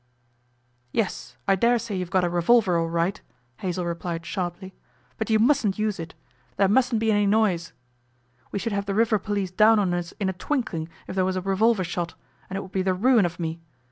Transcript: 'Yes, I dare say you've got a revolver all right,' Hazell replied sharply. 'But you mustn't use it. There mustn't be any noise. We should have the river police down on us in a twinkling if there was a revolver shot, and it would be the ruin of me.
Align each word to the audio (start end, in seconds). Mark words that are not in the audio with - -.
'Yes, 0.91 1.37
I 1.47 1.53
dare 1.55 1.77
say 1.77 1.95
you've 1.95 2.09
got 2.09 2.23
a 2.23 2.27
revolver 2.31 2.75
all 2.75 2.89
right,' 2.89 3.21
Hazell 3.57 3.85
replied 3.85 4.25
sharply. 4.25 4.73
'But 5.19 5.29
you 5.29 5.37
mustn't 5.37 5.77
use 5.77 5.99
it. 5.99 6.15
There 6.57 6.67
mustn't 6.67 6.97
be 6.99 7.11
any 7.11 7.27
noise. 7.27 7.71
We 8.51 8.57
should 8.57 8.73
have 8.73 8.87
the 8.87 8.95
river 8.95 9.19
police 9.19 9.51
down 9.51 9.77
on 9.77 9.93
us 9.93 10.11
in 10.13 10.27
a 10.27 10.33
twinkling 10.33 10.89
if 11.05 11.13
there 11.15 11.23
was 11.23 11.35
a 11.35 11.41
revolver 11.41 11.83
shot, 11.83 12.15
and 12.49 12.57
it 12.57 12.61
would 12.61 12.71
be 12.71 12.81
the 12.81 12.95
ruin 12.95 13.27
of 13.27 13.39
me. 13.39 13.59